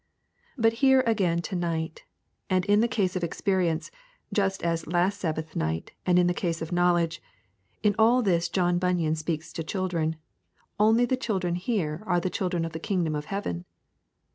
[0.57, 2.05] But here again to night,
[2.49, 3.91] and in the case of Experience,
[4.33, 7.21] just as last Sabbath night and in the case of Knowledge,
[7.83, 10.15] in all this John Bunyan speaks to children,
[10.79, 13.63] only the children here are the children of the kingdom of heaven.